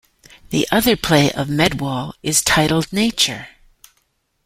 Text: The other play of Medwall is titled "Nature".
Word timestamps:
The 0.49 0.67
other 0.71 0.97
play 0.97 1.31
of 1.31 1.47
Medwall 1.47 2.13
is 2.23 2.41
titled 2.41 2.91
"Nature". 2.91 3.49